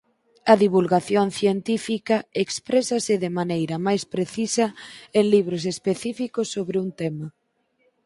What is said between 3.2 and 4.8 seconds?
de maneira máis precisa